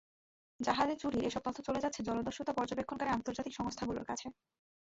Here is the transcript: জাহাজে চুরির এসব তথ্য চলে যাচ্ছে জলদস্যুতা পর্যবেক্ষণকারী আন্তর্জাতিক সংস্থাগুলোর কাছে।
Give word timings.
জাহাজে 0.59 0.95
চুরির 1.01 1.23
এসব 1.25 1.41
তথ্য 1.45 1.59
চলে 1.67 1.83
যাচ্ছে 1.83 2.01
জলদস্যুতা 2.03 2.53
পর্যবেক্ষণকারী 2.57 3.09
আন্তর্জাতিক 3.13 3.53
সংস্থাগুলোর 3.55 4.07
কাছে। 4.09 4.27